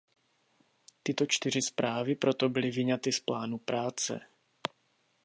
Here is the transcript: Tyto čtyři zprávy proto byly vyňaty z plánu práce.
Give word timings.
Tyto 1.03 1.25
čtyři 1.25 1.61
zprávy 1.61 2.15
proto 2.15 2.49
byly 2.49 2.71
vyňaty 2.71 3.11
z 3.11 3.19
plánu 3.19 3.57
práce. 3.57 4.19